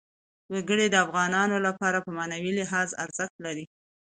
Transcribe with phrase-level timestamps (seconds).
[0.53, 3.65] وګړي د افغانانو لپاره په معنوي لحاظ ارزښت لري.